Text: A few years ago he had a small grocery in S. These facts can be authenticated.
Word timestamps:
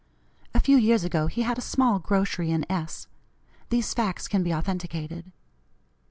A 0.55 0.59
few 0.59 0.77
years 0.77 1.03
ago 1.03 1.27
he 1.27 1.43
had 1.43 1.59
a 1.59 1.61
small 1.61 1.99
grocery 1.99 2.49
in 2.49 2.65
S. 2.71 3.05
These 3.69 3.93
facts 3.93 4.27
can 4.27 4.41
be 4.41 4.51
authenticated. 4.51 5.31